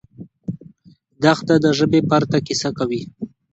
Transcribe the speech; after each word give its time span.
دښته 1.23 1.55
د 1.63 1.65
ژبې 1.77 1.99
پرته 2.09 2.37
کیسه 2.47 2.69
کوي. 2.77 3.01